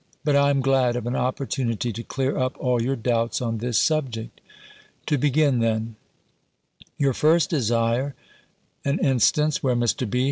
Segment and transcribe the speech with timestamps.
[0.25, 3.77] But I am glad of an opportunity to clear up all your doubts on this
[3.77, 4.41] subject.
[5.05, 5.95] To begin then:
[6.97, 8.15] You first desire
[8.83, 10.09] an instance, where Mr.
[10.09, 10.19] B.